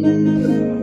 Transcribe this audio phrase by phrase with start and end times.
[0.00, 0.77] 嗯